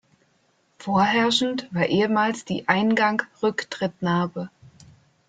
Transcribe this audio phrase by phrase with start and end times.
[0.79, 4.49] Vorherrschend war ehemals die Eingang-Rücktrittnabe.